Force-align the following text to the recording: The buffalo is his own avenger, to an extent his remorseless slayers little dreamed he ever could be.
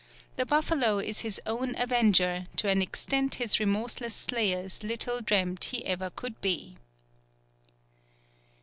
The 0.35 0.47
buffalo 0.47 0.97
is 0.97 1.19
his 1.19 1.39
own 1.45 1.75
avenger, 1.79 2.47
to 2.55 2.67
an 2.67 2.81
extent 2.81 3.35
his 3.35 3.59
remorseless 3.59 4.15
slayers 4.15 4.81
little 4.81 5.21
dreamed 5.21 5.63
he 5.63 5.85
ever 5.85 6.09
could 6.09 6.41
be. 6.41 6.77